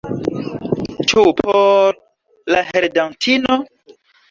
[1.11, 2.01] Ĉu por
[2.55, 3.61] la heredantino?